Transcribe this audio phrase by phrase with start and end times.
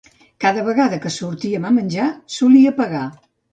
[0.45, 2.09] Cada vegada que sortíem a menjar,
[2.39, 3.07] solia pagar.